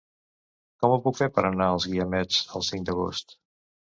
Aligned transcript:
Com 0.85 0.93
ho 0.93 0.95
puc 1.03 1.19
fer 1.19 1.27
per 1.35 1.43
anar 1.49 1.67
als 1.73 1.85
Guiamets 1.91 2.39
el 2.61 2.65
cinc 2.71 2.89
d'agost? 2.89 3.37